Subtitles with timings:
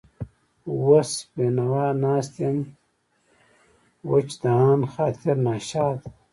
[0.85, 2.57] وس بېنوا ناست يم
[4.09, 6.03] وچ دهن، خاطر ناشاده